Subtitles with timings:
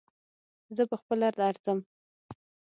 [0.75, 1.79] زه په خپله درځم